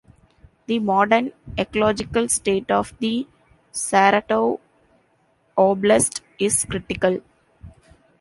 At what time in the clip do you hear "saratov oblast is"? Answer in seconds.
3.71-6.65